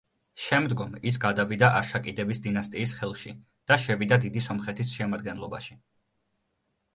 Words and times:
შემდგომ, 0.43 0.93
ის 1.09 1.19
გადავიდა 1.25 1.69
არშაკიდების 1.81 2.41
დინასტიის 2.45 2.95
ხელში 3.01 3.35
და 3.73 3.79
შევიდა 3.85 4.19
დიდი 4.25 4.43
სომხეთის 4.47 4.97
შემადგენლობაში. 4.97 5.79